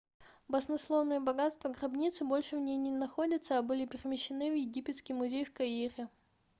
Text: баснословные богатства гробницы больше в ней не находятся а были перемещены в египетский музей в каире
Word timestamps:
баснословные 0.47 1.19
богатства 1.19 1.69
гробницы 1.69 2.25
больше 2.25 2.57
в 2.57 2.59
ней 2.59 2.75
не 2.75 2.89
находятся 2.91 3.59
а 3.59 3.61
были 3.61 3.85
перемещены 3.85 4.49
в 4.49 4.55
египетский 4.55 5.13
музей 5.13 5.45
в 5.45 5.53
каире 5.53 6.07